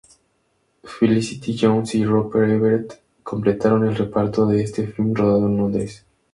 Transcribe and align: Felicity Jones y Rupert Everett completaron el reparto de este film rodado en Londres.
Felicity 0.83 1.53
Jones 1.55 1.93
y 1.93 2.03
Rupert 2.03 2.49
Everett 2.49 3.03
completaron 3.21 3.87
el 3.87 3.95
reparto 3.95 4.47
de 4.47 4.63
este 4.63 4.87
film 4.87 5.13
rodado 5.13 5.45
en 5.45 5.57
Londres. 5.57 6.03